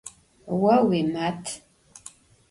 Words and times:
Vo 0.61 0.77
vuimat. 0.87 1.51